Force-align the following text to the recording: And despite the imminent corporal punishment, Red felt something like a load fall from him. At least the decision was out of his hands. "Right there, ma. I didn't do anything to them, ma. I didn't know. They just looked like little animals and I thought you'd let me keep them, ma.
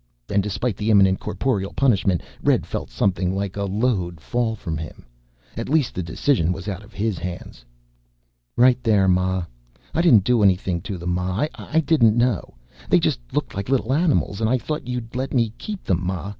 And 0.29 0.41
despite 0.41 0.77
the 0.77 0.89
imminent 0.89 1.19
corporal 1.19 1.73
punishment, 1.73 2.23
Red 2.41 2.65
felt 2.65 2.89
something 2.89 3.35
like 3.35 3.55
a 3.55 3.65
load 3.65 4.19
fall 4.19 4.55
from 4.55 4.75
him. 4.75 5.05
At 5.55 5.69
least 5.69 5.93
the 5.93 6.01
decision 6.01 6.51
was 6.51 6.67
out 6.67 6.81
of 6.81 6.91
his 6.91 7.19
hands. 7.19 7.63
"Right 8.57 8.81
there, 8.81 9.07
ma. 9.07 9.43
I 9.93 10.01
didn't 10.01 10.23
do 10.23 10.41
anything 10.41 10.81
to 10.89 10.97
them, 10.97 11.11
ma. 11.13 11.45
I 11.53 11.81
didn't 11.81 12.17
know. 12.17 12.55
They 12.89 12.99
just 12.99 13.19
looked 13.31 13.53
like 13.53 13.69
little 13.69 13.93
animals 13.93 14.41
and 14.41 14.49
I 14.49 14.57
thought 14.57 14.87
you'd 14.87 15.15
let 15.15 15.35
me 15.35 15.53
keep 15.59 15.83
them, 15.83 16.03
ma. 16.03 16.29